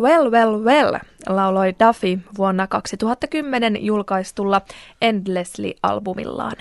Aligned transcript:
Well, 0.00 0.30
well, 0.30 0.64
well, 0.64 0.94
lauloi 1.28 1.74
Duffy 1.86 2.18
vuonna 2.38 2.66
2010 2.66 3.84
julkaistulla 3.84 4.60
Endlessly-albumillaan. 5.02 6.56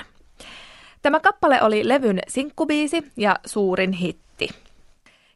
Tämä 1.01 1.19
kappale 1.19 1.61
oli 1.61 1.87
levyn 1.87 2.19
sinkkubiisi 2.27 3.11
ja 3.17 3.35
suurin 3.45 3.91
hitti. 3.91 4.49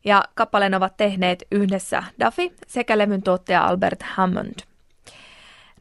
Ja 0.06 0.24
kappaleen 0.36 0.76
ovat 0.76 0.98
tehneet 0.98 1.44
yhdessä 1.52 2.04
Duffy 2.26 2.56
sekä 2.68 2.98
levyn 2.98 3.24
tuottaja 3.24 3.66
Albert 3.66 4.04
Hammond. 4.04 4.56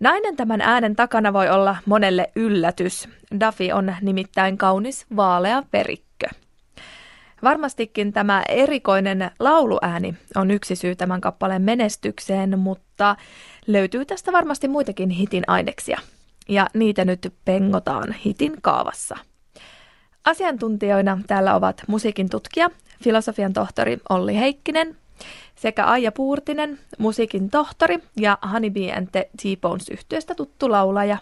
Nainen 0.00 0.36
tämän 0.36 0.60
äänen 0.60 0.96
takana 0.96 1.32
voi 1.32 1.48
olla 1.48 1.76
monelle 1.86 2.30
yllätys. 2.36 3.08
Duffy 3.46 3.72
on 3.72 3.94
nimittäin 4.00 4.58
kaunis 4.58 5.06
vaalea 5.16 5.62
verikkö. 5.72 6.26
Varmastikin 7.42 8.12
tämä 8.12 8.42
erikoinen 8.48 9.30
lauluääni 9.38 10.14
on 10.36 10.50
yksi 10.50 10.76
syy 10.76 10.96
tämän 10.96 11.20
kappaleen 11.20 11.62
menestykseen, 11.62 12.58
mutta 12.58 13.16
löytyy 13.66 14.04
tästä 14.04 14.32
varmasti 14.32 14.68
muitakin 14.68 15.10
hitin 15.10 15.44
aineksia. 15.46 15.98
Ja 16.48 16.66
niitä 16.74 17.04
nyt 17.04 17.34
pengotaan 17.44 18.12
hitin 18.12 18.56
kaavassa. 18.62 19.16
Asiantuntijoina 20.24 21.18
täällä 21.26 21.54
ovat 21.54 21.82
musiikin 21.86 22.28
tutkija, 22.28 22.70
filosofian 23.04 23.52
tohtori 23.52 23.98
Olli 24.08 24.36
Heikkinen 24.36 24.96
sekä 25.56 25.84
Aija 25.84 26.12
Puurtinen, 26.12 26.78
musiikin 26.98 27.50
tohtori 27.50 27.98
ja 28.16 28.38
Honeybee 28.52 28.92
and 28.92 29.08
the 29.12 29.30
T-Bones 29.42 29.90
tuttu 30.36 30.70
laulaja. 30.70 31.18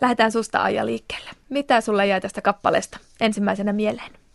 Lähdetään 0.00 0.32
susta 0.32 0.62
Aija 0.62 0.86
liikkeelle. 0.86 1.30
Mitä 1.48 1.80
sulle 1.80 2.06
jäi 2.06 2.20
tästä 2.20 2.42
kappaleesta 2.42 2.98
ensimmäisenä 3.20 3.72
mieleen? 3.72 4.25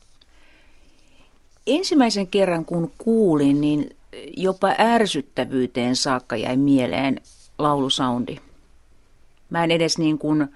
Ensimmäisen 1.67 2.27
kerran 2.27 2.65
kun 2.65 2.91
kuulin, 2.97 3.61
niin 3.61 3.95
jopa 4.37 4.75
ärsyttävyyteen 4.79 5.95
saakka 5.95 6.35
jäi 6.35 6.57
mieleen 6.57 7.21
laulusoundi. 7.57 8.37
Mä 9.49 9.63
en 9.63 9.71
edes 9.71 9.97
niin 9.97 10.17
kuin 10.17 10.47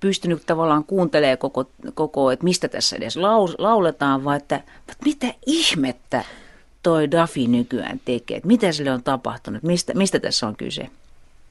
pystynyt 0.00 0.46
tavallaan 0.46 0.84
kuuntelemaan 0.84 1.38
koko, 1.38 1.64
koko 1.94 2.30
että 2.30 2.44
mistä 2.44 2.68
tässä 2.68 2.96
edes 2.96 3.16
lauletaan, 3.58 4.24
vaan 4.24 4.36
että, 4.36 4.56
että 4.56 5.04
mitä 5.04 5.34
ihmettä 5.46 6.24
toi 6.82 7.10
Duffy 7.10 7.46
nykyään 7.46 8.00
tekee, 8.04 8.36
että 8.36 8.46
mitä 8.46 8.72
sille 8.72 8.92
on 8.92 9.02
tapahtunut, 9.02 9.62
mistä, 9.62 9.94
mistä 9.94 10.20
tässä 10.20 10.46
on 10.46 10.56
kyse. 10.56 10.88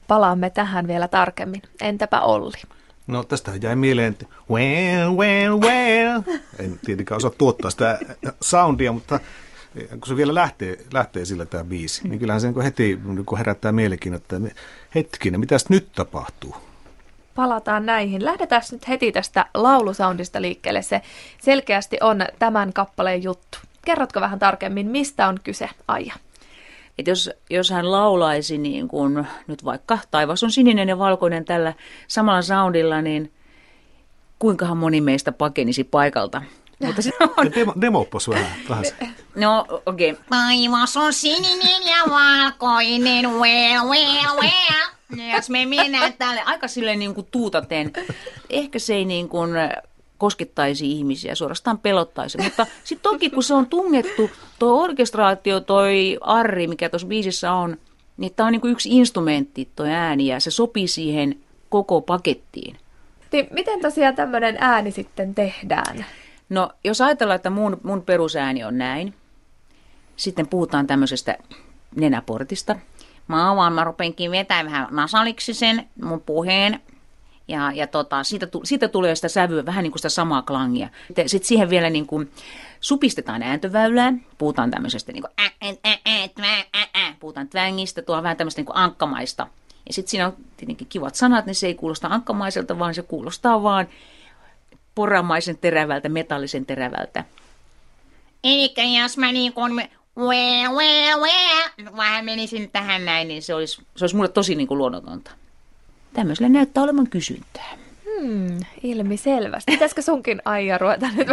Palaamme 0.08 0.50
tähän 0.50 0.86
vielä 0.86 1.08
tarkemmin. 1.08 1.62
Entäpä 1.80 2.20
Olli? 2.20 2.62
No 3.06 3.24
tästä 3.24 3.52
jäi 3.62 3.76
mieleen, 3.76 4.12
että 4.12 4.26
well, 4.50 5.16
well, 5.16 5.60
well. 5.60 6.22
En 6.58 6.80
tietenkään 6.84 7.16
osaa 7.16 7.30
tuottaa 7.30 7.70
sitä 7.70 7.98
soundia, 8.40 8.92
mutta 8.92 9.20
kun 9.90 10.06
se 10.06 10.16
vielä 10.16 10.34
lähtee, 10.34 10.78
lähtee 10.92 11.24
sillä 11.24 11.46
tämä 11.46 11.64
biisi, 11.64 12.08
niin 12.08 12.18
kyllähän 12.18 12.40
se 12.40 12.48
heti 12.64 13.00
kun 13.26 13.38
herättää 13.38 13.72
mielenkiin, 13.72 14.14
että 14.14 14.36
hetkinen, 14.94 15.40
mitä 15.40 15.56
nyt 15.68 15.92
tapahtuu? 15.92 16.56
Palataan 17.34 17.86
näihin. 17.86 18.24
Lähdetään 18.24 18.62
nyt 18.72 18.88
heti 18.88 19.12
tästä 19.12 19.46
laulusoundista 19.54 20.42
liikkeelle. 20.42 20.82
Se 20.82 21.02
selkeästi 21.42 21.96
on 22.00 22.26
tämän 22.38 22.72
kappaleen 22.72 23.22
juttu. 23.22 23.58
Kerrotko 23.84 24.20
vähän 24.20 24.38
tarkemmin, 24.38 24.86
mistä 24.86 25.28
on 25.28 25.38
kyse, 25.44 25.68
Aija? 25.88 26.14
Että 26.98 27.10
jos, 27.10 27.30
jos 27.50 27.70
hän 27.70 27.92
laulaisi 27.92 28.58
niin 28.58 28.88
kuin 28.88 29.26
nyt 29.46 29.64
vaikka 29.64 29.98
Taivas 30.10 30.44
on 30.44 30.50
sininen 30.50 30.88
ja 30.88 30.98
valkoinen 30.98 31.44
tällä 31.44 31.74
samalla 32.08 32.42
soundilla, 32.42 33.02
niin 33.02 33.32
kuinkahan 34.38 34.76
moni 34.76 35.00
meistä 35.00 35.32
pakenisi 35.32 35.84
paikalta. 35.84 36.42
Mutta 36.78 37.02
se 37.02 37.10
on... 37.36 37.52
Demo, 37.54 37.72
demoppas 37.80 38.28
vähän, 38.28 38.52
vähän. 38.68 38.84
No 39.34 39.66
okei. 39.86 40.10
Okay. 40.10 40.24
Taivas 40.28 40.96
on 40.96 41.12
sininen 41.12 41.82
ja 41.82 42.10
valkoinen, 42.10 43.30
well, 43.30 43.88
well, 43.88 44.40
well. 44.40 45.32
Jos 45.34 45.50
me 45.50 45.66
mennään 45.66 46.12
tälle 46.12 46.42
aika 46.42 46.68
silleen 46.68 46.98
niin 46.98 47.14
kuin 47.14 47.26
tuutaten, 47.30 47.92
ehkä 48.50 48.78
se 48.78 48.94
ei 48.94 49.04
niin 49.04 49.28
kuin 49.28 49.50
koskettaisi 50.22 50.92
ihmisiä, 50.92 51.34
suorastaan 51.34 51.78
pelottaisi. 51.78 52.38
Mutta 52.42 52.66
sitten 52.84 53.12
toki 53.12 53.30
kun 53.30 53.42
se 53.42 53.54
on 53.54 53.66
tungettu, 53.66 54.30
tuo 54.58 54.82
orkestraatio, 54.82 55.60
toi 55.60 56.18
arri, 56.20 56.66
mikä 56.66 56.88
tuossa 56.88 57.08
biisissä 57.08 57.52
on, 57.52 57.76
niin 58.16 58.34
tämä 58.34 58.46
on 58.46 58.52
niin 58.52 58.60
kuin 58.60 58.72
yksi 58.72 58.88
instrumentti, 58.92 59.68
tuo 59.76 59.86
ääni, 59.86 60.26
ja 60.26 60.40
se 60.40 60.50
sopii 60.50 60.88
siihen 60.88 61.38
koko 61.68 62.00
pakettiin. 62.00 62.76
Niin, 63.32 63.48
miten 63.50 63.80
tosiaan 63.80 64.14
tämmöinen 64.14 64.56
ääni 64.60 64.90
sitten 64.90 65.34
tehdään? 65.34 66.06
No, 66.48 66.70
jos 66.84 67.00
ajatellaan, 67.00 67.36
että 67.36 67.50
mun, 67.50 67.80
mun 67.82 68.02
perusääni 68.02 68.64
on 68.64 68.78
näin, 68.78 69.14
sitten 70.16 70.48
puhutaan 70.48 70.86
tämmöisestä 70.86 71.38
nenäportista. 71.96 72.76
Mä 73.28 73.50
avaan, 73.50 73.72
mä 73.72 73.84
rupenkin 73.84 74.30
vetämään 74.30 74.64
vähän 74.66 74.88
nasaliksi 74.90 75.54
sen 75.54 75.88
mun 76.02 76.20
puheen 76.20 76.80
ja, 77.52 77.72
ja 77.72 77.86
tota, 77.86 78.24
siitä, 78.24 78.48
siitä 78.64 78.88
tulee 78.88 79.14
sitä 79.14 79.28
sävyä, 79.28 79.66
vähän 79.66 79.82
niin 79.82 79.92
kuin 79.92 79.98
sitä 79.98 80.08
samaa 80.08 80.42
klangia. 80.42 80.88
Sitten 81.26 81.48
siihen 81.48 81.70
vielä 81.70 81.90
niin 81.90 82.06
kuin 82.06 82.30
supistetaan 82.80 83.42
ääntöväylää, 83.42 84.12
puhutaan 84.38 84.70
tämmöisestä 84.70 85.12
niin 85.12 85.22
kuin 85.22 85.32
ä, 85.40 85.50
ä, 85.64 85.88
ä, 85.88 86.64
ä, 86.76 87.06
ä, 87.06 87.14
puhutaan 87.20 87.48
twängistä, 87.48 88.02
tuo 88.02 88.22
vähän 88.22 88.36
tämmöistä 88.36 88.58
niin 88.58 88.66
kuin 88.66 88.76
ankkamaista. 88.76 89.46
Ja 89.86 89.92
sitten 89.92 90.10
siinä 90.10 90.26
on 90.26 90.36
tietenkin 90.56 90.86
kivat 90.86 91.14
sanat, 91.14 91.46
niin 91.46 91.54
se 91.54 91.66
ei 91.66 91.74
kuulosta 91.74 92.08
ankkamaiselta, 92.10 92.78
vaan 92.78 92.94
se 92.94 93.02
kuulostaa 93.02 93.62
vaan 93.62 93.88
poramaisen 94.94 95.58
terävältä, 95.58 96.08
metallisen 96.08 96.66
terävältä. 96.66 97.24
Eli 98.44 98.74
jos 99.02 99.18
mä 99.18 99.32
niin 99.32 99.52
kuin 99.52 99.72
vähän 101.96 102.24
menisin 102.24 102.70
tähän 102.70 103.04
näin, 103.04 103.28
niin 103.28 103.42
se 103.42 103.54
olisi, 103.54 103.82
se 103.96 104.04
olisi 104.04 104.16
mulle 104.16 104.28
tosi 104.28 104.54
niin 104.54 104.68
kuin 104.68 104.78
luonnotonta. 104.78 105.30
Tämmöiselle 106.12 106.48
näyttää 106.48 106.82
olevan 106.82 107.06
kysyntää. 107.10 107.76
Hmm, 108.04 108.58
ilmi 108.82 109.16
selvästi. 109.16 109.72
Pitäisikö 109.72 110.02
sunkin 110.02 110.42
Aija 110.44 110.78
ruveta 110.78 111.06
nyt? 111.16 111.28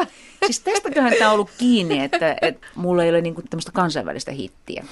Siis 0.45 0.59
tästäköhän 0.59 1.13
tämä 1.19 1.29
on 1.29 1.33
ollut 1.33 1.51
kiinni, 1.57 1.99
että, 1.99 2.35
että 2.41 2.67
mulla 2.75 3.03
ei 3.03 3.09
ole 3.09 3.21
niinku 3.21 3.41
tämmöistä 3.49 3.71
kansainvälistä 3.71 4.31
hittiä. 4.31 4.85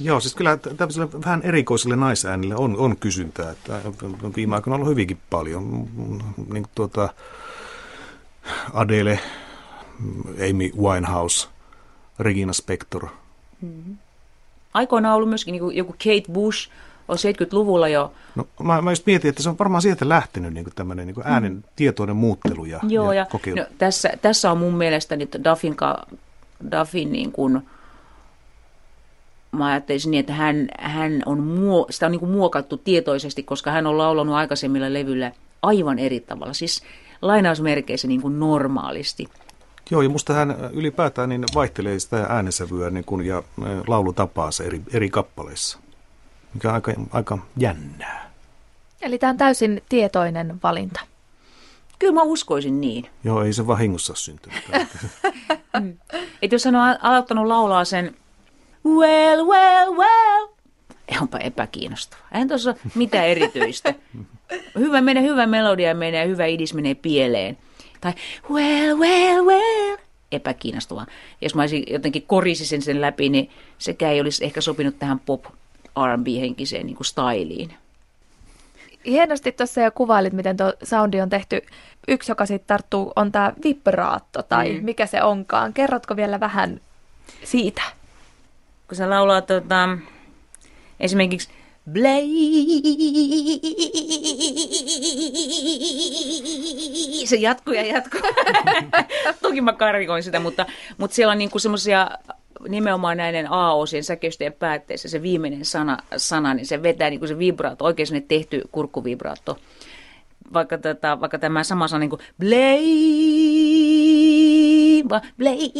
Joo, 0.00 0.20
siis 0.20 0.34
kyllä 0.34 0.56
tämmöiselle 0.56 1.08
vähän 1.24 1.42
erikoiselle 1.42 1.96
naisäänille 1.96 2.56
on, 2.56 2.76
on 2.76 2.96
kysyntää. 2.96 3.50
Että 3.50 3.80
viime 4.36 4.54
aikoina 4.54 4.74
on 4.74 4.80
ollut 4.80 4.90
hyvinkin 4.90 5.18
paljon. 5.30 5.88
Niin 6.52 6.66
tuota, 6.74 7.08
Adele, 8.72 9.20
Amy 10.50 10.70
Winehouse, 10.78 11.48
Regina 12.18 12.52
Spektor. 12.52 13.06
Mm-hmm 13.60 13.96
aikoinaan 14.74 15.16
ollut 15.16 15.28
myöskin 15.28 15.52
niin 15.52 15.76
joku 15.76 15.92
Kate 15.92 16.32
Bush, 16.32 16.70
on 17.08 17.16
70-luvulla 17.16 17.88
jo. 17.88 18.12
No, 18.34 18.46
mä, 18.62 18.82
mä 18.82 18.92
just 18.92 19.06
mietin, 19.06 19.28
että 19.28 19.42
se 19.42 19.48
on 19.48 19.58
varmaan 19.58 19.82
sieltä 19.82 20.08
lähtenyt 20.08 20.54
niin 20.54 20.66
tämmöinen 20.74 21.06
niin 21.06 21.16
äänen 21.24 21.52
mm. 21.52 21.62
tietoinen 21.76 22.16
muuttelu 22.16 22.64
ja, 22.64 22.80
Joo, 22.88 23.12
ja, 23.12 23.18
ja 23.18 23.26
kokeilu. 23.30 23.60
No, 23.60 23.66
tässä, 23.78 24.12
tässä 24.22 24.50
on 24.50 24.58
mun 24.58 24.74
mielestä 24.74 25.16
nyt 25.16 25.36
Duffin, 25.50 25.76
Duffin 26.70 27.12
niin 27.12 27.32
kuin, 27.32 27.62
mä 29.52 29.66
ajattelisin 29.66 30.10
niin, 30.10 30.20
että 30.20 30.32
hän, 30.32 30.68
hän 30.78 31.22
on, 31.26 31.42
muo, 31.42 31.86
sitä 31.90 32.06
on 32.06 32.12
niin 32.12 32.20
kuin 32.20 32.32
muokattu 32.32 32.76
tietoisesti, 32.76 33.42
koska 33.42 33.70
hän 33.70 33.86
on 33.86 33.98
laulanut 33.98 34.34
aikaisemmilla 34.34 34.92
levyillä 34.92 35.32
aivan 35.62 35.98
eri 35.98 36.20
tavalla, 36.20 36.52
siis 36.52 36.82
lainausmerkeissä 37.22 38.08
niin 38.08 38.22
kuin 38.22 38.40
normaalisti. 38.40 39.28
Joo, 39.90 40.02
ja 40.02 40.08
musta 40.08 40.34
hän 40.34 40.56
ylipäätään 40.72 41.28
niin 41.28 41.44
vaihtelee 41.54 41.98
sitä 41.98 42.26
äänensävyä 42.28 42.90
niin 42.90 43.04
kun, 43.04 43.26
ja 43.26 43.42
laulutapaansa 43.86 44.64
eri, 44.64 44.82
eri 44.92 45.10
kappaleissa, 45.10 45.78
mikä 46.54 46.68
on 46.68 46.74
aika, 46.74 46.92
aika 47.10 47.38
jännää. 47.56 48.30
Eli 49.02 49.18
tämä 49.18 49.30
on 49.30 49.36
täysin 49.36 49.82
tietoinen 49.88 50.60
valinta. 50.62 51.00
Kyllä 51.98 52.12
mä 52.14 52.22
uskoisin 52.22 52.80
niin. 52.80 53.06
Joo, 53.24 53.42
ei 53.42 53.52
se 53.52 53.66
vahingossa 53.66 54.14
syntynyt. 54.14 54.64
Et 56.42 56.52
jos 56.52 56.64
hän 56.64 56.76
on 56.76 56.96
aloittanut 57.02 57.46
laulaa 57.46 57.84
sen 57.84 58.16
well, 58.86 59.46
well, 59.46 59.94
well, 59.96 60.46
onpa 61.20 61.38
epäkiinnostava. 61.38 62.22
Eihän 62.32 62.48
tuossa 62.48 62.74
mitään 62.94 63.26
erityistä. 63.26 63.94
Hyvä 64.78 65.00
menee, 65.00 65.22
hyvä 65.22 65.46
melodia 65.46 65.94
menee, 65.94 66.28
hyvä 66.28 66.46
idis 66.46 66.74
menee 66.74 66.94
pieleen 66.94 67.58
tai 68.04 68.12
well, 68.50 68.98
well, 68.98 69.44
well, 69.44 69.96
epäkiinnostavaa. 70.32 71.06
Jos 71.40 71.54
mä 71.54 71.62
olisin 71.62 71.84
jotenkin 71.90 72.22
korisisin 72.26 72.82
sen 72.82 73.00
läpi, 73.00 73.28
niin 73.28 73.50
sekä 73.78 74.10
ei 74.10 74.20
olisi 74.20 74.44
ehkä 74.44 74.60
sopinut 74.60 74.98
tähän 74.98 75.20
pop 75.20 75.44
R&B-henkiseen 75.84 76.86
niin 76.86 76.96
kuin 76.96 77.06
styliin. 77.06 77.74
Hienosti 79.06 79.52
tuossa 79.52 79.80
jo 79.80 79.90
kuvailit, 79.90 80.32
miten 80.32 80.56
tuo 80.56 80.72
soundi 80.82 81.20
on 81.20 81.30
tehty. 81.30 81.62
Yksi, 82.08 82.30
joka 82.30 82.46
sitten 82.46 82.66
tarttuu, 82.66 83.12
on 83.16 83.32
tämä 83.32 83.52
vibraatto 83.64 84.42
tai 84.42 84.72
mm. 84.72 84.84
mikä 84.84 85.06
se 85.06 85.22
onkaan. 85.22 85.72
Kerrotko 85.72 86.16
vielä 86.16 86.40
vähän 86.40 86.80
siitä? 87.44 87.82
Kun 88.88 88.96
sä 88.96 89.10
laulaa 89.10 89.42
tota, 89.42 89.88
esimerkiksi 91.00 91.48
Blei. 91.92 92.30
Se 97.24 97.36
jatkuu 97.36 97.74
ja 97.74 97.86
jatkuu. 97.86 98.20
Toki 99.42 99.60
mä 99.60 99.72
karikoin 99.72 100.22
sitä, 100.22 100.40
mutta, 100.40 100.66
mutta 100.98 101.14
siellä 101.14 101.32
on 101.32 101.38
niinku 101.38 101.58
semmoisia 101.58 102.10
nimenomaan 102.68 103.16
näiden 103.16 103.46
A-osien 103.50 104.04
säkeistöjen 104.04 104.52
päätteessä 104.52 105.08
se 105.08 105.22
viimeinen 105.22 105.64
sana, 105.64 105.98
sana 106.16 106.54
niin 106.54 106.66
se 106.66 106.82
vetää 106.82 107.10
niin 107.10 107.20
kuin 107.20 107.28
se 107.28 107.38
vibraato, 107.38 107.84
oikein 107.84 108.06
sinne 108.06 108.24
tehty 108.28 108.62
kurkkuvibraatto. 108.72 109.58
Vaikka, 110.52 110.78
tätä, 110.78 111.20
vaikka 111.20 111.38
tämä 111.38 111.64
sama 111.64 111.88
sana 111.88 111.98
niin 111.98 112.10
kuin 112.10 112.22
blei, 112.40 112.94
blei, 115.38 115.72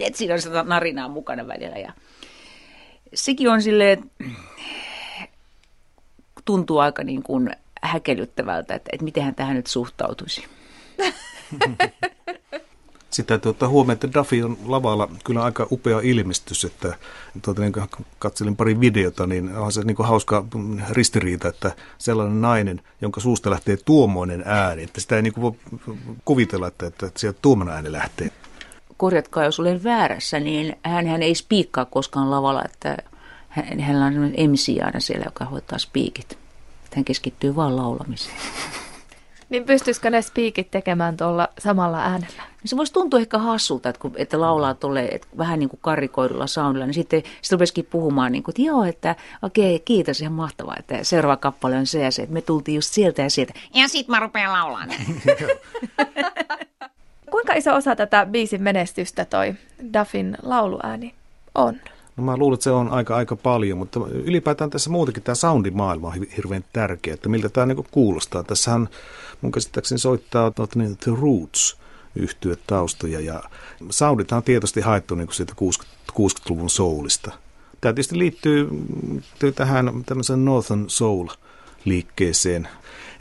että 0.00 0.18
siinä 0.18 0.34
on 0.34 0.40
sitä 0.40 0.62
narinaa 0.62 1.08
mukana 1.08 1.48
välillä. 1.48 1.76
Ja 1.76 1.92
sekin 3.14 3.48
on 3.48 3.62
silleen, 3.62 4.10
tuntuu 6.44 6.78
aika 6.78 7.04
niin 7.04 7.22
kuin 7.22 7.50
häkellyttävältä, 7.82 8.74
että, 8.74 8.90
että 8.92 9.04
miten 9.04 9.24
hän 9.24 9.34
tähän 9.34 9.56
nyt 9.56 9.66
suhtautuisi. 9.66 10.44
Täytyy 13.26 13.50
ottaa 13.50 13.68
huomioon, 13.68 13.94
että 13.94 14.12
Duffy 14.14 14.42
on 14.42 14.58
lavalla 14.66 15.08
kyllä 15.24 15.42
aika 15.42 15.66
upea 15.70 16.00
ilmestys, 16.02 16.64
että 16.64 16.96
tuota, 17.42 17.60
niin 17.60 17.72
katselin 18.18 18.56
pari 18.56 18.80
videota, 18.80 19.26
niin 19.26 19.56
on 19.56 19.72
se 19.72 19.82
niin 19.84 19.96
hauska 19.98 20.44
ristiriita, 20.90 21.48
että 21.48 21.76
sellainen 21.98 22.40
nainen, 22.40 22.80
jonka 23.00 23.20
suusta 23.20 23.50
lähtee 23.50 23.76
tuommoinen 23.84 24.42
ääni, 24.46 24.82
että 24.82 25.00
sitä 25.00 25.16
ei 25.16 25.22
niin 25.22 25.32
voi 25.40 25.52
kuvitella, 26.24 26.66
että, 26.66 26.86
että 26.86 27.10
sieltä 27.16 27.38
tuommoinen 27.42 27.74
ääni 27.74 27.92
lähtee. 27.92 28.30
Korjatkaa, 29.02 29.44
jos 29.44 29.60
olen 29.60 29.84
väärässä, 29.84 30.40
niin 30.40 30.76
hän, 30.82 31.06
hän 31.06 31.22
ei 31.22 31.34
spiikkaa 31.34 31.84
koskaan 31.84 32.30
lavalla, 32.30 32.62
että 32.64 32.96
hänellä 33.48 34.04
on 34.04 34.12
sellainen 34.12 34.50
MC 34.50 34.84
aina 34.84 35.00
siellä, 35.00 35.24
joka 35.24 35.44
hoitaa 35.44 35.78
spiikit. 35.78 36.38
Hän 36.94 37.04
keskittyy 37.04 37.56
vain 37.56 37.76
laulamiseen. 37.76 38.36
Niin 39.50 39.64
pystyisikö 39.64 40.10
ne 40.10 40.22
spiikit 40.22 40.70
tekemään 40.70 41.16
tuolla 41.16 41.48
samalla 41.58 41.98
äänellä? 41.98 42.42
Niin 42.42 42.68
se 42.68 42.76
voisi 42.76 42.92
tuntua 42.92 43.20
ehkä 43.20 43.38
hassulta, 43.38 43.88
että, 43.88 44.00
kun, 44.00 44.12
että 44.16 44.40
laulaa 44.40 44.74
tuolle 44.74 45.04
että 45.04 45.26
vähän 45.38 45.58
niin 45.58 45.68
kuin 45.68 45.80
karikoidulla 45.82 46.46
soundilla, 46.46 46.86
niin 46.86 46.94
sitten, 46.94 47.22
sitten 47.42 47.56
rupesikin 47.56 47.88
puhumaan 47.90 48.32
niin 48.32 48.42
kuin, 48.42 48.52
että 48.52 48.62
joo, 48.62 48.84
että 48.84 49.16
okei, 49.42 49.74
okay, 49.74 49.84
kiitos, 49.84 50.20
ihan 50.20 50.32
mahtavaa, 50.32 50.76
että 50.78 51.04
seuraava 51.04 51.36
kappale 51.36 51.76
on 51.76 51.86
se 51.86 52.02
ja 52.02 52.10
se, 52.10 52.22
että 52.22 52.34
me 52.34 52.42
tultiin 52.42 52.74
just 52.74 52.92
sieltä 52.92 53.22
ja 53.22 53.30
sieltä. 53.30 53.52
Ja 53.74 53.88
sitten 53.88 54.12
mä 54.12 54.20
rupean 54.20 54.52
laulaa. 54.52 54.84
Kuinka 57.42 57.58
iso 57.58 57.74
osa 57.74 57.96
tätä 57.96 58.26
biisin 58.26 58.62
menestystä 58.62 59.24
toi 59.24 59.54
Duffin 59.98 60.36
lauluääni 60.42 61.14
on? 61.54 61.74
No 62.16 62.24
mä 62.24 62.36
luulen, 62.36 62.54
että 62.54 62.64
se 62.64 62.70
on 62.70 62.88
aika, 62.88 63.16
aika 63.16 63.36
paljon, 63.36 63.78
mutta 63.78 64.00
ylipäätään 64.10 64.70
tässä 64.70 64.90
muutenkin 64.90 65.22
tämä 65.22 65.34
soundimaailma 65.34 66.08
on 66.08 66.14
hirveän 66.36 66.64
tärkeä, 66.72 67.14
että 67.14 67.28
miltä 67.28 67.48
tämä 67.48 67.66
niin 67.66 67.84
kuulostaa. 67.90 68.42
Tässähän 68.44 68.88
mun 69.40 69.52
käsittääkseni 69.52 69.98
soittaa 69.98 70.50
tuota, 70.50 70.78
niin, 70.78 70.96
The 70.96 71.12
Roots 71.20 71.76
yhtyä 72.16 72.56
taustoja 72.66 73.20
ja 73.20 73.42
soundithan 73.90 74.36
on 74.36 74.42
tietysti 74.42 74.80
haettu 74.80 75.14
niin 75.14 75.32
siitä 75.32 75.52
60, 75.56 75.96
60-luvun 76.12 76.70
soulista. 76.70 77.30
Tämä 77.80 77.92
tietysti 77.92 78.18
liittyy, 78.18 78.68
liittyy 79.10 79.52
tähän 79.52 79.92
tämmöiseen 80.06 80.44
Northern 80.44 80.84
Soul 80.88 81.28
liikkeeseen. 81.84 82.68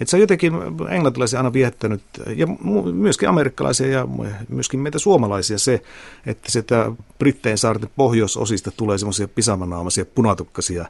Et 0.02 0.08
se 0.08 0.18
on 0.18 0.22
jotenkin 0.22 0.54
englantilaisia 0.90 1.40
aina 1.40 1.54
viettänyt, 1.54 2.02
ja 2.36 2.48
myöskin 2.94 3.30
amerikkalaisia 3.30 3.88
ja 3.88 4.08
myöskin 4.50 4.80
meitä 4.80 5.00
suomalaisia 5.00 5.58
se, 5.58 5.82
että 6.26 6.52
sitä 6.52 6.92
Brittein 7.20 7.58
saarten 7.58 7.90
pohjoisosista 7.96 8.72
tulee 8.72 8.98
semmoisia 8.98 9.28
pisamanaamaisia 9.28 10.06
punatukkaisia 10.06 10.86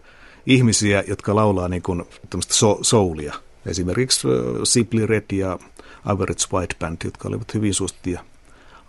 ihmisiä, 0.46 1.04
jotka 1.08 1.36
laulaa 1.36 1.68
niin 1.68 1.82
kuin 1.82 2.04
tämmöistä 2.30 2.54
so- 2.54 2.80
soulia. 2.82 3.34
Esimerkiksi 3.66 4.28
Simply 4.64 5.06
Red 5.06 5.26
ja 5.34 5.60
Average 6.06 6.44
White 6.54 6.76
Band, 6.80 6.98
jotka 7.04 7.28
olivat 7.28 7.54
hyvin 7.54 7.74
suosittuja 7.74 8.20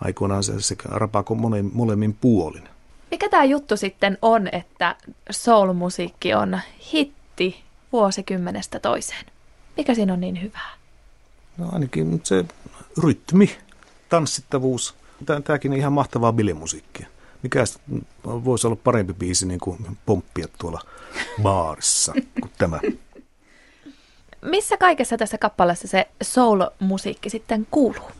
aikoinaan 0.00 0.42
sekä 0.58 0.88
rapaa 0.88 1.22
kuin 1.22 1.40
molemmin 1.72 2.16
puolin. 2.20 2.68
Mikä 3.10 3.28
tämä 3.28 3.44
juttu 3.44 3.76
sitten 3.76 4.18
on, 4.22 4.48
että 4.52 4.96
soul-musiikki 5.30 6.34
on 6.34 6.60
hitti 6.92 7.62
vuosikymmenestä 7.92 8.80
toiseen? 8.80 9.31
Mikä 9.76 9.94
siinä 9.94 10.12
on 10.12 10.20
niin 10.20 10.42
hyvää? 10.42 10.70
No 11.58 11.68
ainakin 11.72 12.20
se 12.24 12.44
rytmi, 13.02 13.56
tanssittavuus. 14.08 14.94
Tämäkin 15.44 15.72
on 15.72 15.78
ihan 15.78 15.92
mahtavaa 15.92 16.32
bilemusiikkia. 16.32 17.06
Mikä 17.42 17.64
voisi 18.24 18.66
olla 18.66 18.76
parempi 18.76 19.12
biisi 19.12 19.46
niin 19.46 19.60
kuin 19.60 19.98
pomppia 20.06 20.46
tuolla 20.58 20.80
baarissa 21.42 22.12
kuin 22.40 22.52
tämä? 22.58 22.80
Missä 24.42 24.76
kaikessa 24.76 25.18
tässä 25.18 25.38
kappaleessa 25.38 25.88
se 25.88 26.08
soul-musiikki 26.22 27.30
sitten 27.30 27.66
kuuluu? 27.70 28.10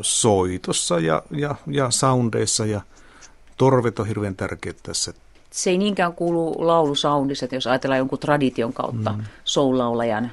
Soitossa 0.00 0.98
ja, 0.98 1.22
ja, 1.30 1.54
ja 1.66 1.90
soundeissa 1.90 2.66
ja 2.66 2.80
torvet 3.56 3.98
on 3.98 4.06
hirveän 4.06 4.36
tärkeät 4.36 4.76
tässä 4.82 5.14
se 5.50 5.70
ei 5.70 5.78
niinkään 5.78 6.12
kuulu 6.12 6.66
laulusoundissa, 6.66 7.44
että 7.44 7.56
jos 7.56 7.66
ajatellaan 7.66 7.98
jonkun 7.98 8.18
tradition 8.18 8.72
kautta 8.72 9.12
mm. 9.12 9.24
soul-laulajan 9.44 10.30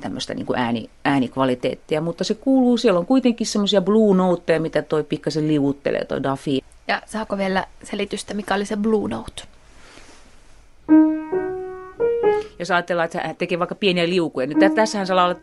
tämmöistä 0.00 0.34
niin 0.34 0.46
kuin 0.46 0.58
ääni, 0.58 0.90
äänikvaliteettia, 1.04 2.00
mutta 2.00 2.24
se 2.24 2.34
kuuluu, 2.34 2.76
siellä 2.76 3.00
on 3.00 3.06
kuitenkin 3.06 3.46
semmoisia 3.46 3.80
blue 3.80 4.16
noteja, 4.16 4.60
mitä 4.60 4.82
toi 4.82 5.04
pikkasen 5.04 5.48
liuuttelee 5.48 6.04
toi 6.04 6.22
Duffy. 6.22 6.58
Ja 6.88 7.02
saako 7.06 7.38
vielä 7.38 7.66
selitystä, 7.82 8.34
mikä 8.34 8.54
oli 8.54 8.64
se 8.64 8.76
blue 8.76 9.08
note? 9.08 9.42
Jos 12.58 12.70
ajatellaan, 12.70 13.04
että 13.04 13.20
hän 13.20 13.36
tekee 13.36 13.58
vaikka 13.58 13.74
pieniä 13.74 14.08
liukuja, 14.08 14.46
niin 14.46 14.74
tässähän 14.74 15.06
se 15.06 15.14
laulaa 15.14 15.36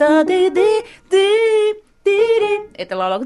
että 2.78 2.98
laulaa 2.98 3.20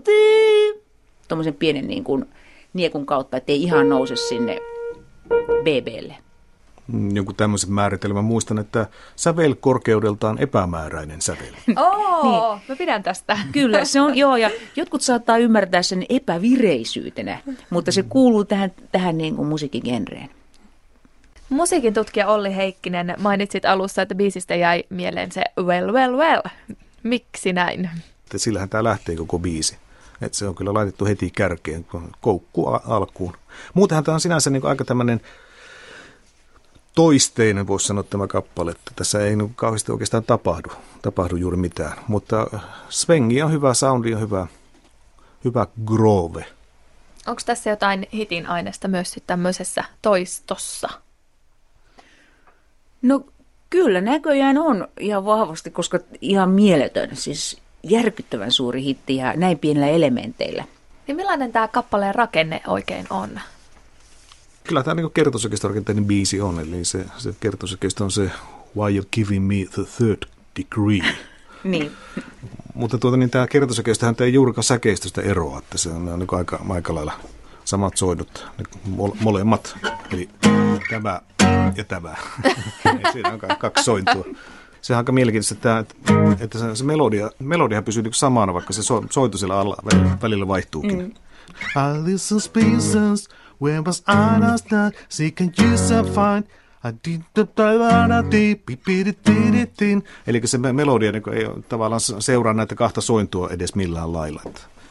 tuommoisen 1.27 1.53
pienen 1.53 1.87
niin 1.87 2.03
kuin 2.03 2.25
niekun 2.73 3.05
kautta, 3.05 3.37
ettei 3.37 3.63
ihan 3.63 3.89
nouse 3.89 4.15
sinne 4.15 4.59
BBlle? 5.63 6.15
Mm, 6.87 7.15
jonkun 7.15 7.35
tämmöisen 7.35 7.71
määritelmän. 7.71 8.23
Muistan, 8.23 8.59
että 8.59 8.87
sävel 9.15 9.55
korkeudeltaan 9.59 10.37
epämääräinen 10.37 11.21
sävel. 11.21 11.53
Oo, 11.77 12.55
niin. 12.55 12.63
mä 12.67 12.75
pidän 12.75 13.03
tästä. 13.03 13.37
Kyllä, 13.51 13.85
se 13.85 14.01
on, 14.01 14.17
joo, 14.17 14.35
ja 14.35 14.49
jotkut 14.75 15.01
saattaa 15.01 15.37
ymmärtää 15.37 15.81
sen 15.81 16.05
epävireisyytenä, 16.09 17.39
mutta 17.69 17.91
se 17.91 18.03
kuuluu 18.03 18.45
tähän, 18.45 18.71
tähän 18.91 19.17
niin 19.17 19.35
kuin 19.35 19.47
musiikin 19.47 19.81
genreen. 19.85 20.29
Musiikin 21.49 21.93
tutkija 21.93 22.27
Olli 22.27 22.55
Heikkinen, 22.55 23.15
mainitsit 23.19 23.65
alussa, 23.65 24.01
että 24.01 24.15
biisistä 24.15 24.55
jäi 24.55 24.83
mieleen 24.89 25.31
se 25.31 25.43
well, 25.63 25.93
well, 25.93 26.17
well. 26.17 26.41
Miksi 27.03 27.53
näin? 27.53 27.89
Sillähän 28.35 28.69
tämä 28.69 28.83
lähtee 28.83 29.15
koko 29.15 29.39
biisi. 29.39 29.77
Että 30.25 30.37
se 30.37 30.47
on 30.47 30.55
kyllä 30.55 30.73
laitettu 30.73 31.05
heti 31.05 31.31
kärkeen, 31.31 31.85
koukku 32.21 32.67
alkuun. 32.67 33.33
Muutenhan 33.73 34.03
tämä 34.03 34.13
on 34.13 34.21
sinänsä 34.21 34.49
niin 34.49 34.65
aika 34.65 34.85
tämmöinen 34.85 35.21
toisteinen, 36.95 37.67
voisi 37.67 37.87
sanoa 37.87 38.03
tämä 38.03 38.27
kappale, 38.27 38.71
että 38.71 38.91
tässä 38.95 39.25
ei 39.25 39.35
niin 39.35 39.55
kauheasti 39.55 39.91
oikeastaan 39.91 40.23
tapahdu, 40.23 40.69
tapahdu 41.01 41.35
juuri 41.35 41.57
mitään. 41.57 41.97
Mutta 42.07 42.47
svengi 42.89 43.41
on 43.41 43.51
hyvä, 43.51 43.73
soundi 43.73 44.13
on 44.13 44.21
hyvä, 44.21 44.47
hyvä 45.45 45.67
groove. 45.85 46.45
Onko 47.27 47.41
tässä 47.45 47.69
jotain 47.69 48.07
hitin 48.13 48.47
aineesta 48.47 48.87
myös 48.87 49.15
tämmöisessä 49.27 49.83
toistossa? 50.01 50.89
No 53.01 53.25
kyllä 53.69 54.01
näköjään 54.01 54.57
on 54.57 54.87
ihan 54.99 55.25
vahvasti, 55.25 55.71
koska 55.71 55.99
ihan 56.21 56.49
mieletön. 56.49 57.09
Siis 57.13 57.62
järkyttävän 57.83 58.51
suuri 58.51 58.83
hitti 58.83 59.15
ja 59.15 59.33
näin 59.35 59.59
pienillä 59.59 59.87
elementeillä. 59.87 60.65
Niin 61.07 61.15
millainen 61.15 61.51
tämä 61.51 61.67
kappaleen 61.67 62.15
rakenne 62.15 62.61
oikein 62.67 63.05
on? 63.09 63.39
Kyllä 64.63 64.83
tämä 64.83 64.95
niin 64.95 65.11
kertosäkeistörakenteinen 65.11 66.05
biisi 66.05 66.41
on, 66.41 66.59
eli 66.59 66.85
se, 66.85 67.05
se 67.17 67.33
kertosäkeistö 67.39 68.03
on 68.03 68.11
se 68.11 68.31
Why 68.77 68.95
you 68.95 69.05
giving 69.11 69.47
me 69.47 69.55
the 69.73 69.83
third 69.97 70.23
degree? 70.59 71.15
niin. 71.63 71.91
Mutta 72.73 72.97
tuota, 72.97 73.17
niin 73.17 73.29
tämä 73.29 73.47
kertosäkeistöhän 73.47 74.15
ei 74.19 74.33
juurikaan 74.33 74.63
säkeistöstä 74.63 75.21
eroa, 75.21 75.59
että 75.59 75.77
se 75.77 75.89
on, 75.89 76.09
on 76.09 76.19
niin 76.19 76.27
aika, 76.31 76.65
aika 76.69 76.95
lailla 76.95 77.13
samat 77.65 77.97
soidut, 77.97 78.47
molemmat, 79.19 79.77
eli 80.13 80.29
tämä 80.89 81.21
ja 81.75 81.83
tämä. 81.83 82.15
Siinä 83.13 83.29
on 83.29 83.39
kaksi 83.59 83.83
sointua 83.83 84.25
se 84.83 84.93
on 84.93 84.97
aika 84.97 85.11
mielenkiintoista, 85.11 85.79
että, 85.79 85.85
että 86.39 86.59
se, 86.59 86.75
se 86.75 86.83
melodia, 86.83 87.29
melodia 87.39 87.81
pysyy 87.81 88.03
niin 88.03 88.13
samana, 88.13 88.53
vaikka 88.53 88.73
se 88.73 88.83
so, 88.83 89.03
soitu 89.09 89.37
siellä 89.37 89.59
alla 89.59 89.77
välillä, 90.21 90.47
vaihtuukin. 90.47 90.99
Mm. 90.99 91.11
I 91.75 92.11
listen 92.11 92.39
spaces, 92.39 93.29
where 93.61 93.81
was 93.81 93.99
I 93.99 94.39
last 94.39 94.71
night, 94.71 95.05
seeking 95.09 95.51
you 95.59 95.77
so 95.77 96.03
fine. 96.03 96.43
Eli 100.27 100.41
se 100.45 100.57
melodia 100.57 101.11
niin 101.11 101.33
ei 101.33 101.47
tavallaan 101.69 102.01
seuraa 102.19 102.53
näitä 102.53 102.75
kahta 102.75 103.01
sointua 103.01 103.49
edes 103.49 103.75
millään 103.75 104.13
lailla. 104.13 104.41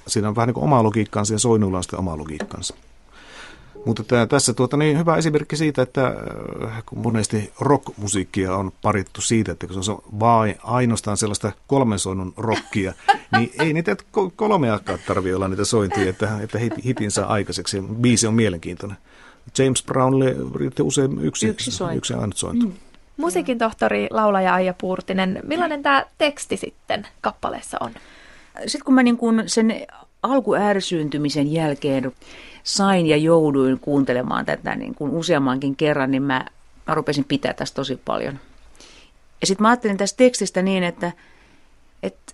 Siinä 0.07 0.29
on 0.29 0.37
vähän 0.37 0.47
niin 0.47 0.55
kuin 0.55 0.65
oma 0.65 0.83
logiikkansa 0.83 1.35
ja 1.35 1.39
soinnulla 1.39 1.77
on 1.77 1.83
sitten 1.83 1.99
oma 1.99 2.19
logiikkansa. 2.19 2.75
Mutta 3.87 4.05
tämä, 4.05 4.27
tässä 4.27 4.53
tuota, 4.53 4.77
niin 4.77 4.99
hyvä 4.99 5.17
esimerkki 5.17 5.57
siitä, 5.57 5.83
että 5.83 6.07
äh, 6.65 6.83
kun 6.87 6.99
monesti 6.99 7.53
rockmusiikkia 7.61 8.57
on 8.57 8.73
parittu 8.83 9.21
siitä, 9.21 9.53
että 9.53 9.67
kun 9.67 9.85
se 9.85 9.91
on 9.91 10.03
vain 10.21 10.55
ainoastaan 10.63 11.17
sellaista 11.17 11.53
kolmen 11.67 11.99
soinnun 11.99 12.35
rockia, 12.37 12.93
niin 13.39 13.51
ei 13.59 13.73
niitä 13.73 13.97
kolmeakaan 14.37 14.99
tarvitse 15.07 15.37
olla 15.37 15.49
niitä 15.49 15.65
sointia, 15.65 16.11
että, 16.11 16.39
että 16.41 16.59
hitin 16.85 17.11
saa 17.11 17.27
aikaiseksi. 17.27 17.83
Biisi 18.01 18.27
on 18.27 18.35
mielenkiintoinen. 18.35 18.99
James 19.59 19.83
Brownille 19.83 20.37
riitti 20.55 20.83
usein 20.83 21.19
yksi, 21.21 21.49
yksi, 21.49 21.71
sointu. 21.71 21.99
yksi 21.99 22.15
ainut 22.15 22.37
sointu. 22.37 22.67
Mm. 22.67 22.73
Musiikin 23.17 23.59
tohtori, 23.59 24.07
laulaja 24.11 24.55
Aija 24.55 24.75
Puurtinen, 24.75 25.41
millainen 25.43 25.83
tämä 25.83 26.05
teksti 26.19 26.57
sitten 26.57 27.07
kappaleessa 27.21 27.79
on? 27.81 27.91
Sitten 28.67 28.85
kun 28.85 28.95
mä 28.95 29.03
niin 29.03 29.17
kun 29.17 29.43
sen 29.47 29.87
alkuärsyyntymisen 30.23 31.53
jälkeen 31.53 32.13
sain 32.63 33.07
ja 33.07 33.17
jouduin 33.17 33.81
kuuntelemaan 33.81 34.45
tätä 34.45 34.75
niin 34.75 34.95
kuin 34.95 35.11
useammankin 35.11 35.77
kerran, 35.77 36.11
niin 36.11 36.23
mä, 36.23 36.45
mä 36.87 36.95
rupesin 36.95 37.25
pitää 37.25 37.53
tästä 37.53 37.77
tosi 37.77 38.01
paljon. 38.05 38.39
Ja 39.41 39.47
sitten 39.47 39.63
mä 39.63 39.69
ajattelin 39.69 39.97
tästä 39.97 40.17
tekstistä 40.17 40.63
niin, 40.63 40.83
että, 40.83 41.13
että 42.03 42.33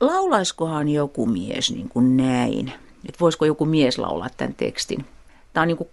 laulaiskohan 0.00 0.88
joku 0.88 1.26
mies 1.26 1.70
niin 1.70 1.88
kuin 1.88 2.16
näin, 2.16 2.72
että 3.08 3.20
voisiko 3.20 3.44
joku 3.44 3.64
mies 3.64 3.98
laulaa 3.98 4.28
tämän 4.36 4.54
tekstin. 4.54 5.06
Tämä 5.52 5.62
on 5.62 5.68
niin 5.68 5.76
kuin 5.78 5.88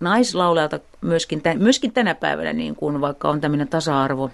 naislaulajalta 0.00 0.80
myöskin, 1.00 1.42
myöskin 1.54 1.92
tänä 1.92 2.14
päivänä, 2.14 2.52
niin 2.52 2.76
kuin, 2.76 3.00
vaikka 3.00 3.28
on 3.28 3.40
tämmöinen 3.40 3.68
tasa-arvo, 3.68 4.30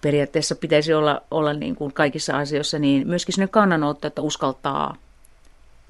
periaatteessa 0.00 0.54
pitäisi 0.54 0.94
olla, 0.94 1.22
olla 1.30 1.52
niin 1.52 1.76
kuin 1.76 1.92
kaikissa 1.92 2.36
asioissa, 2.38 2.78
niin 2.78 3.08
myöskin 3.08 3.34
sinne 3.34 3.48
kannanotto, 3.48 4.06
että 4.06 4.22
uskaltaa 4.22 4.96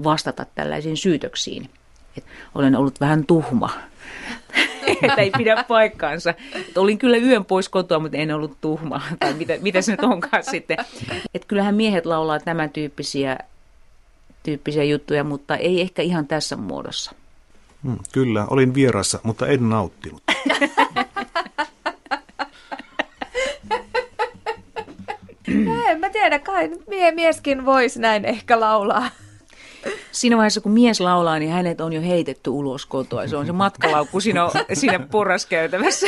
vastata 0.04 0.46
tällaisiin 0.54 0.96
syytöksiin. 0.96 1.70
Et 2.18 2.24
olen 2.54 2.76
ollut 2.76 3.00
vähän 3.00 3.26
tuhma, 3.26 3.70
että 5.02 5.22
ei 5.22 5.30
pidä 5.30 5.64
paikkaansa. 5.68 6.34
Et 6.54 6.78
olin 6.78 6.98
kyllä 6.98 7.16
yön 7.16 7.44
pois 7.44 7.68
kotoa, 7.68 7.98
mutta 7.98 8.16
en 8.16 8.34
ollut 8.34 8.60
tuhma, 8.60 9.02
tai 9.20 9.34
mitä, 9.34 9.54
mitä 9.60 9.82
se 9.82 9.92
nyt 9.92 10.04
onkaan 10.04 10.44
sitten. 10.44 10.76
Et 11.34 11.44
kyllähän 11.44 11.74
miehet 11.74 12.06
laulaa 12.06 12.40
tämän 12.40 12.70
tyyppisiä, 12.70 13.38
tyyppisiä 14.42 14.84
juttuja, 14.84 15.24
mutta 15.24 15.56
ei 15.56 15.80
ehkä 15.80 16.02
ihan 16.02 16.26
tässä 16.26 16.56
muodossa. 16.56 17.12
Hmm, 17.84 17.98
kyllä, 18.12 18.46
olin 18.50 18.74
vierassa, 18.74 19.20
mutta 19.22 19.46
en 19.46 19.68
nauttinut. 19.68 20.22
No 25.46 25.82
en 25.88 26.00
mä 26.00 26.10
tiedä, 26.10 26.38
kai 26.38 26.70
mie, 26.88 27.12
mieskin 27.12 27.64
voisi 27.64 28.00
näin 28.00 28.24
ehkä 28.24 28.60
laulaa. 28.60 29.08
Siinä 30.12 30.36
vaiheessa, 30.36 30.60
kun 30.60 30.72
mies 30.72 31.00
laulaa, 31.00 31.38
niin 31.38 31.50
hänet 31.50 31.80
on 31.80 31.92
jo 31.92 32.00
heitetty 32.00 32.50
ulos 32.50 32.86
kotoa. 32.86 33.28
Se 33.28 33.36
on 33.36 33.46
se 33.46 33.52
matkalaukku 33.52 34.20
siinä, 34.20 34.50
siinä 34.72 34.98
porraskäytävässä. 34.98 36.06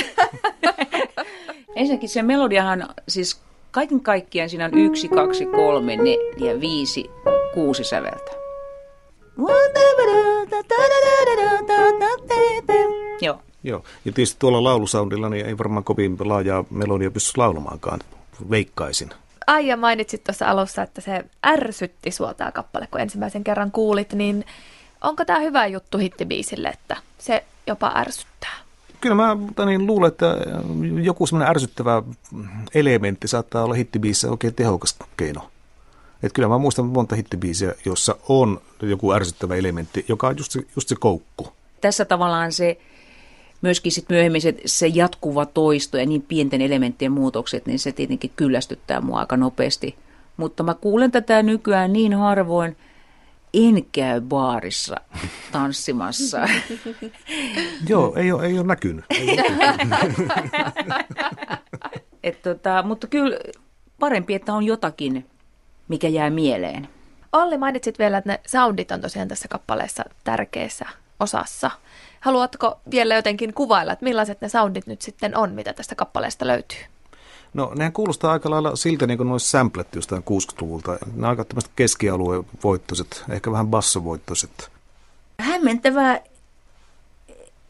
Ensinnäkin 1.77 2.09
se 2.09 2.23
melodiahan, 2.23 2.89
siis 3.09 3.41
kaiken 3.71 4.01
kaikkiaan 4.01 4.51
siinä 4.51 4.65
on 4.65 4.79
yksi, 4.79 5.09
kaksi, 5.09 5.47
kolme, 5.47 5.97
neljä, 5.97 6.61
viisi, 6.61 7.11
kuusi 7.55 7.85
säveltä. 7.85 8.33
Joo. 13.21 13.41
Joo, 13.63 13.85
ja 14.05 14.13
tietysti 14.13 14.37
tuolla 14.39 14.65
laulusoundilla 14.65 15.29
niin 15.29 15.47
ei 15.47 15.59
varmaan 15.59 15.85
kovin 15.85 16.17
laajaa 16.21 16.65
melodia 16.71 17.11
pysty 17.11 17.33
laulamaankaan, 17.37 18.01
veikkaisin. 18.51 19.11
Aija 19.49 19.77
mainitsit 19.77 20.25
tuossa 20.25 20.47
alussa, 20.47 20.83
että 20.83 21.01
se 21.01 21.25
ärsytti 21.47 22.11
sua 22.11 22.35
tämä 22.35 22.53
kappale, 22.53 22.89
kun 22.91 23.01
ensimmäisen 23.01 23.45
kerran 23.45 23.71
kuulit, 23.71 24.13
niin 24.13 24.45
onko 25.01 25.25
tämä 25.25 25.39
hyvä 25.39 25.67
juttu 25.67 25.99
hittibiisille, 25.99 26.69
että 26.69 26.97
se 27.19 27.45
jopa 27.67 27.93
ärsyttää? 27.97 28.55
Kyllä 29.01 29.15
mä 29.15 29.37
niin, 29.67 29.87
luulen, 29.87 30.09
että 30.09 30.37
joku 31.03 31.27
semmoinen 31.27 31.51
ärsyttävä 31.51 32.03
elementti 32.75 33.29
saattaa 33.29 33.65
olla 33.65 33.75
hittibiisissä 33.75 34.31
oikein 34.31 34.55
tehokas 34.55 34.97
keino. 35.17 35.51
Et 36.23 36.33
kyllä 36.33 36.49
mä 36.49 36.59
muistan 36.59 36.87
monta 36.87 37.17
hittibiisiä, 37.17 37.75
jossa 37.85 38.17
on 38.29 38.61
joku 38.83 39.13
ärsyttävä 39.13 39.55
elementti, 39.55 40.05
joka 40.09 40.29
on 40.29 40.39
just 40.39 40.53
se, 40.53 40.61
just 40.77 40.89
se 40.89 40.97
koukku. 41.01 41.53
Tässä 41.81 42.05
tavallaan 42.05 42.53
se 42.53 42.81
myöskin 43.63 43.93
sit 43.93 44.09
myöhemmin 44.09 44.41
se, 44.41 44.55
se 44.67 44.87
jatkuva 44.87 45.47
toisto 45.47 45.99
ja 45.99 46.07
niin 46.07 46.23
pienten 46.23 46.61
elementtien 46.61 47.13
muutokset, 47.13 47.67
niin 47.67 47.79
se 47.79 47.93
tietenkin 47.93 48.33
kyllästyttää 48.37 49.01
mua 49.01 49.19
aika 49.19 49.37
nopeasti. 49.37 49.97
Mutta 50.37 50.63
mä 50.63 50.75
kuulen 50.75 51.11
tätä 51.11 51.43
nykyään 51.43 51.93
niin 51.93 52.15
harvoin, 52.15 52.77
en 53.55 53.85
käy 53.93 54.21
baarissa 54.21 54.97
tanssimassa. 55.53 56.49
Joo, 57.89 58.15
ei 58.17 58.33
ole, 58.33 58.47
ei 58.47 58.59
ole 58.59 58.67
näkynyt. 58.67 59.05
Ei 59.11 59.39
Et 62.23 62.43
tota, 62.43 62.83
mutta 62.83 63.07
kyllä 63.07 63.39
parempi, 63.99 64.35
että 64.35 64.55
on 64.55 64.65
jotakin, 64.65 65.27
mikä 65.89 66.09
jää 66.09 66.31
mieleen. 66.31 66.89
Olli, 67.33 67.59
mainitsit 67.59 67.99
vielä, 67.99 68.19
että 68.19 68.33
ne 68.33 68.41
soundit 68.47 68.91
on 68.91 69.01
tosiaan 69.01 69.29
tässä 69.29 69.49
kappaleessa 69.49 70.05
tärkeässä 70.25 70.85
osassa. 71.21 71.71
Haluatko 72.21 72.81
vielä 72.91 73.15
jotenkin 73.15 73.55
kuvailla, 73.55 73.93
että 73.93 74.05
millaiset 74.05 74.41
ne 74.41 74.49
soundit 74.49 74.87
nyt 74.87 75.03
sitten 75.03 75.37
on, 75.37 75.53
mitä 75.53 75.73
tästä 75.73 75.95
kappaleesta 75.95 76.47
löytyy? 76.47 76.79
No 77.55 77.73
nehän 77.75 77.93
kuulostaa 77.93 78.33
aika 78.33 78.51
lailla 78.51 78.77
siltä, 78.77 79.07
niin 79.07 79.19
kuin 79.19 79.33
olisi 79.33 79.51
samplettu 79.51 79.99
jostain 79.99 80.23
60-luvulta. 80.23 80.93
Ne 80.93 80.99
on 81.17 81.25
aika 81.25 81.45
tämmöiset 81.45 81.71
keskialueen 81.77 82.47
voittoiset, 82.65 83.25
ehkä 83.31 83.53
vähän 83.53 83.69
bassovoittoiset. 83.69 84.71
Hämmentävää, 85.41 86.21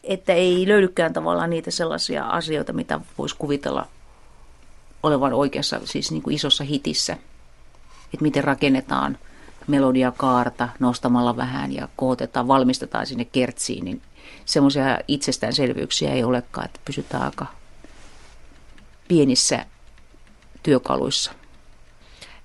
että 0.03 0.33
ei 0.33 0.67
löydykään 0.67 1.13
tavallaan 1.13 1.49
niitä 1.49 1.71
sellaisia 1.71 2.25
asioita, 2.25 2.73
mitä 2.73 2.99
voisi 3.17 3.35
kuvitella 3.39 3.87
olevan 5.03 5.33
oikeassa, 5.33 5.81
siis 5.83 6.11
niin 6.11 6.21
kuin 6.21 6.35
isossa 6.35 6.63
hitissä. 6.63 7.13
Että 8.13 8.23
miten 8.23 8.43
rakennetaan 8.43 9.17
melodiakaarta 9.67 10.69
nostamalla 10.79 11.37
vähän 11.37 11.71
ja 11.71 11.87
kootetaan, 11.95 12.47
valmistetaan 12.47 13.05
sinne 13.05 13.25
kertsiin, 13.25 13.85
niin 13.85 14.01
semmoisia 14.45 14.99
itsestäänselvyyksiä 15.07 16.13
ei 16.13 16.23
olekaan, 16.23 16.65
että 16.65 16.79
pysytään 16.85 17.23
aika 17.23 17.45
pienissä 19.07 19.65
työkaluissa. 20.63 21.31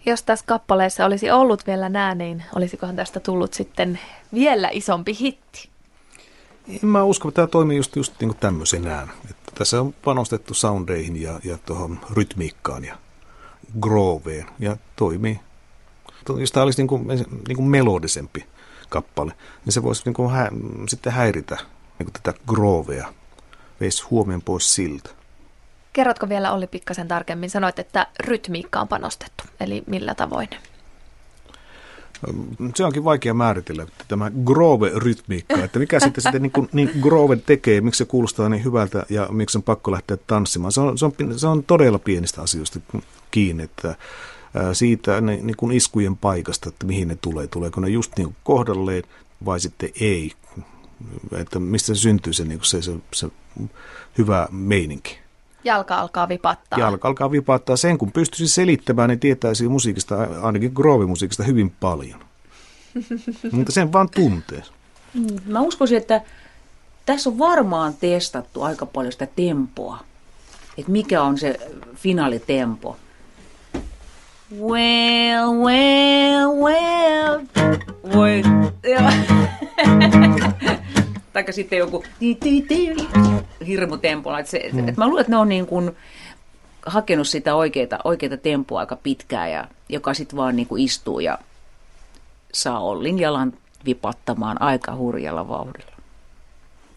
Jos 0.06 0.22
tässä 0.22 0.46
kappaleessa 0.46 1.04
olisi 1.04 1.30
ollut 1.30 1.66
vielä 1.66 1.88
nää, 1.88 2.14
niin 2.14 2.44
olisikohan 2.56 2.96
tästä 2.96 3.20
tullut 3.20 3.54
sitten 3.54 3.98
vielä 4.34 4.68
isompi 4.72 5.16
hitti? 5.20 5.68
En 6.68 6.88
mä 6.88 7.04
usko, 7.04 7.28
että 7.28 7.36
tämä 7.36 7.46
toimii 7.46 7.76
just, 7.76 7.96
just 7.96 8.14
niin 8.20 8.28
kuin 8.28 8.38
tämmöisenään. 8.38 9.10
Että 9.30 9.52
tässä 9.54 9.80
on 9.80 9.94
panostettu 10.04 10.54
soundeihin 10.54 11.22
ja, 11.22 11.40
ja 11.44 11.58
tuohon 11.58 12.00
rytmiikkaan 12.10 12.84
ja 12.84 12.98
grooveen 13.80 14.46
ja 14.58 14.76
toimii. 14.96 15.40
Jos 16.40 16.52
tämä 16.52 16.64
olisi 16.64 16.82
niin 16.82 16.88
kuin, 16.88 17.08
niin 17.48 17.56
kuin 17.56 17.68
melodisempi 17.68 18.46
kappale, 18.88 19.32
niin 19.64 19.72
se 19.72 19.82
voisi 19.82 20.02
niin 20.04 20.14
kuin 20.14 20.30
hä, 20.30 20.50
sitten 20.88 21.12
häiritä 21.12 21.58
niin 22.04 22.12
kuin 22.12 22.22
tätä 22.22 22.38
groovea, 22.46 23.14
veisi 23.80 24.04
huomioon 24.10 24.42
pois 24.42 24.74
siltä. 24.74 25.10
Kerrotko 25.92 26.28
vielä 26.28 26.52
Olli 26.52 26.66
pikkasen 26.66 27.08
tarkemmin? 27.08 27.50
Sanoit, 27.50 27.78
että 27.78 28.06
rytmiikka 28.20 28.80
on 28.80 28.88
panostettu, 28.88 29.44
eli 29.60 29.82
millä 29.86 30.14
tavoin? 30.14 30.48
Se 32.74 32.84
onkin 32.84 33.04
vaikea 33.04 33.34
määritellä, 33.34 33.86
tämä 34.08 34.30
groove-rytmiikka, 34.44 35.64
että 35.64 35.78
mikä 35.78 36.00
sitten, 36.00 36.22
sitten 36.22 36.42
niin, 36.42 36.52
kuin, 36.52 36.68
niin 36.72 36.90
groove 37.00 37.36
tekee, 37.36 37.80
miksi 37.80 37.98
se 37.98 38.04
kuulostaa 38.04 38.48
niin 38.48 38.64
hyvältä 38.64 39.06
ja 39.10 39.28
miksi 39.30 39.58
on 39.58 39.62
pakko 39.62 39.92
lähteä 39.92 40.16
tanssimaan. 40.26 40.72
Se 40.72 40.80
on, 40.80 40.98
se 40.98 41.04
on, 41.04 41.12
se 41.36 41.46
on 41.46 41.64
todella 41.64 41.98
pienistä 41.98 42.42
asioista 42.42 42.80
kiinni, 43.30 43.62
että 43.62 43.94
siitä 44.72 45.20
niin 45.20 45.56
kuin 45.56 45.72
iskujen 45.72 46.16
paikasta, 46.16 46.68
että 46.68 46.86
mihin 46.86 47.08
ne 47.08 47.18
tulee. 47.20 47.46
Tuleeko 47.46 47.80
ne 47.80 47.88
just 47.88 48.12
niin 48.16 48.36
kohdalleen 48.44 49.02
vai 49.44 49.60
sitten 49.60 49.90
ei 50.00 50.32
että 51.40 51.58
mistä 51.58 51.86
se 51.86 51.94
syntyy 51.94 52.32
se, 52.32 52.44
niin 52.44 52.60
se, 52.62 52.82
se, 52.82 52.92
se 53.12 53.28
hyvä 54.18 54.48
meininki. 54.50 55.18
Jalka 55.64 55.94
alkaa 55.94 56.28
vipattaa. 56.28 56.78
Jalka 56.78 57.08
alkaa 57.08 57.30
vipattaa. 57.30 57.76
Sen 57.76 57.98
kun 57.98 58.12
pystyisi 58.12 58.54
selittämään, 58.54 59.08
niin 59.08 59.20
tietäisi 59.20 59.68
musiikista, 59.68 60.16
ainakin 60.42 60.72
groovimusiikista 60.74 61.42
hyvin 61.42 61.72
paljon. 61.80 62.20
Mutta 63.52 63.72
sen 63.72 63.92
vaan 63.92 64.10
tuntee. 64.10 64.62
Mm, 65.14 65.26
mä 65.46 65.60
uskoisin, 65.60 65.98
että 65.98 66.20
tässä 67.06 67.30
on 67.30 67.38
varmaan 67.38 67.94
testattu 67.94 68.62
aika 68.62 68.86
paljon 68.86 69.12
sitä 69.12 69.28
tempoa. 69.36 69.98
Että 70.78 70.92
mikä 70.92 71.22
on 71.22 71.38
se 71.38 71.60
finaalitempo. 71.94 72.96
Well, 74.60 75.52
well, 75.52 76.62
well. 76.62 77.40
Voi. 78.14 78.42
tai 81.34 81.52
sitten 81.52 81.78
joku 81.78 82.04
hirmutempolla. 83.66 84.38
Että 84.38 84.50
se, 84.50 84.70
mm. 84.72 84.88
että 84.88 85.00
mä 85.00 85.06
luulen, 85.06 85.20
että 85.20 85.30
ne 85.30 85.36
on 85.36 85.48
niin 85.48 85.66
kuin 85.66 85.96
hakenut 86.86 87.28
sitä 87.28 87.54
oikeita, 87.54 87.98
oikeita 88.04 88.36
tempoa 88.36 88.80
aika 88.80 88.96
pitkään, 88.96 89.50
ja, 89.50 89.68
joka 89.88 90.14
sitten 90.14 90.36
vaan 90.36 90.56
niin 90.56 90.66
kuin 90.66 90.84
istuu 90.84 91.20
ja 91.20 91.38
saa 92.52 92.80
Ollin 92.80 93.18
jalan 93.18 93.52
vipattamaan 93.84 94.62
aika 94.62 94.96
hurjalla 94.96 95.48
vauhdilla. 95.48 95.94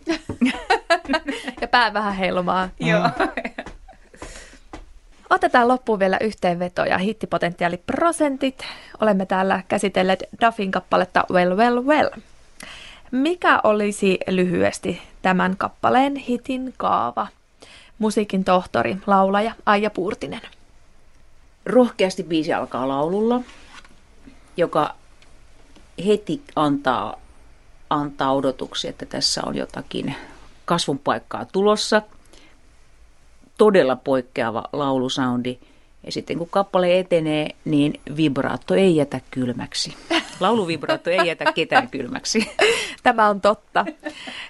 ja 1.62 1.67
pää 1.67 1.94
vähän 1.94 2.15
heilumaa. 2.15 2.70
Joo. 2.79 3.10
Otetaan 5.29 5.67
loppuun 5.67 6.00
vielä 6.00 6.17
yhteenveto 6.22 6.86
ja 6.86 6.98
hittipotentiaaliprosentit. 6.98 8.65
Olemme 9.01 9.25
täällä 9.25 9.63
käsitelleet 9.67 10.24
Duffin 10.46 10.72
kappaletta 10.72 11.25
Well 11.32 11.56
Well 11.56 11.84
Well. 11.84 12.10
Mikä 13.12 13.60
olisi 13.64 14.20
lyhyesti 14.28 15.02
tämän 15.22 15.58
kappaleen 15.58 16.16
hitin 16.16 16.74
kaava? 16.78 17.28
Musiikin 18.00 18.44
tohtori, 18.44 18.98
laulaja 19.08 19.54
Aija 19.66 19.90
Puurtinen. 19.90 20.42
Rohkeasti 21.66 22.24
biisi 22.24 22.54
alkaa 22.54 22.88
laululla, 22.88 23.42
joka 24.58 24.96
heti 26.06 26.42
antaa, 26.56 27.16
antaa 27.90 28.34
odotuksia, 28.34 28.90
että 28.90 29.06
tässä 29.06 29.42
on 29.46 29.56
jotakin 29.56 30.16
kasvun 30.66 31.00
paikkaa 31.00 31.46
tulossa. 31.46 32.02
Todella 33.58 33.96
poikkeava 33.96 34.64
laulusoundi. 34.74 35.60
Ja 36.08 36.12
sitten 36.12 36.38
kun 36.38 36.50
kappale 36.50 37.00
etenee, 37.00 37.50
niin 37.66 38.00
vibraatto 38.18 38.76
ei 38.76 38.96
jätä 38.96 39.22
kylmäksi. 39.32 39.96
Lauluvibraatto 40.40 41.10
ei 41.10 41.28
jätä 41.28 41.54
ketään 41.54 41.90
kylmäksi. 41.90 42.50
Tämä 43.04 43.30
on 43.30 43.42
totta. 43.42 43.86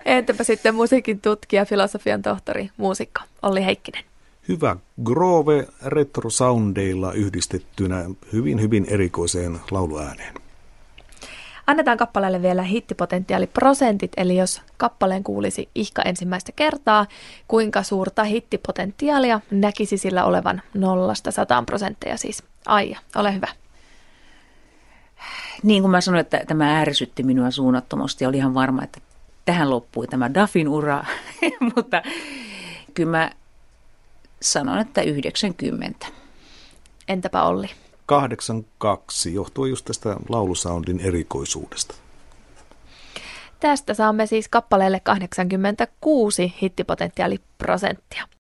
Entäpä 0.06 0.44
sitten 0.44 0.76
musiikin 0.76 1.22
tutkija, 1.22 1.66
filosofian 1.66 2.22
tohtori, 2.22 2.70
muusikko 2.78 3.22
Olli 3.42 3.66
Heikkinen? 3.66 4.04
Hyvä 4.48 4.76
groove 5.04 5.68
retrosoundeilla 5.86 7.14
yhdistettynä 7.14 8.06
hyvin 8.34 8.62
hyvin 8.62 8.86
erikoiseen 8.90 9.60
lauluääneen. 9.72 10.47
Annetaan 11.68 11.98
kappaleelle 11.98 12.42
vielä 12.42 12.64
hittipotentiaaliprosentit, 12.64 14.12
eli 14.18 14.38
jos 14.38 14.62
kappaleen 14.78 15.24
kuulisi 15.24 15.70
ihka 15.76 16.02
ensimmäistä 16.02 16.52
kertaa, 16.52 17.06
kuinka 17.48 17.84
suurta 17.84 18.24
hittipotentiaalia 18.24 19.42
näkisi 19.52 19.98
sillä 19.98 20.26
olevan 20.26 20.62
nollasta 20.74 21.32
sataan 21.32 21.66
prosentteja 21.66 22.18
siis. 22.18 22.44
Aija, 22.66 23.00
ole 23.16 23.34
hyvä. 23.34 23.48
Niin 25.64 25.84
kuin 25.84 25.92
mä 25.92 26.02
sanoin, 26.02 26.22
että 26.22 26.42
tämä 26.48 26.80
ärsytti 26.80 27.24
minua 27.24 27.52
suunnattomasti. 27.52 28.26
Oli 28.26 28.38
ihan 28.38 28.54
varma, 28.54 28.84
että 28.84 29.02
tähän 29.46 29.70
loppui 29.70 30.08
tämä 30.08 30.34
Duffin 30.34 30.68
ura, 30.68 31.06
mutta 31.76 32.02
kyllä 32.94 33.12
mä 33.12 33.32
sanon, 34.42 34.80
että 34.80 35.02
90. 35.02 36.08
Entäpä 37.08 37.44
Olli? 37.44 37.70
82 38.08 39.34
johtuen 39.34 39.70
just 39.70 39.86
tästä 39.86 40.16
laulusoundin 40.30 41.00
erikoisuudesta. 41.00 41.96
Tästä 43.60 43.94
saamme 43.94 44.26
siis 44.26 44.48
kappaleelle 44.50 45.00
86 45.00 46.54
hittipotentiaaliprosenttia. 46.62 48.28